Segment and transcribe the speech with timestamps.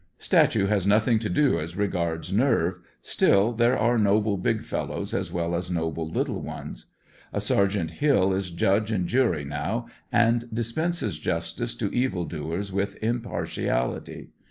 [0.17, 5.31] Statue has nothiDg to do as regards nerve, still there are noble big fellows as
[5.31, 6.87] well as noble little ones.
[7.31, 7.91] A Sergt.
[7.91, 14.29] Hill is judge and jury now, and dispenses justice to evil doers with impartiality.